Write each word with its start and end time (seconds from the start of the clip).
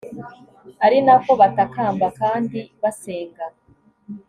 ari 0.85 0.99
na 1.05 1.15
ko 1.23 1.31
batakamba 1.41 2.07
kandi 2.19 2.59
basenga 2.81 3.45